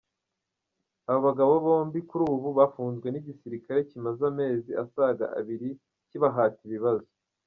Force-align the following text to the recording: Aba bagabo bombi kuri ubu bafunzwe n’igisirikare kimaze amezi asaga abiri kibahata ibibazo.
Aba 1.09 1.19
bagabo 1.27 1.53
bombi 1.65 1.99
kuri 2.09 2.23
ubu 2.35 2.49
bafunzwe 2.59 3.07
n’igisirikare 3.09 3.79
kimaze 3.89 4.21
amezi 4.31 4.71
asaga 4.83 5.25
abiri 5.39 5.69
kibahata 6.09 6.61
ibibazo. 6.69 7.09